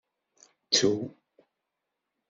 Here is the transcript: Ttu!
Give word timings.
Ttu! 0.69 0.91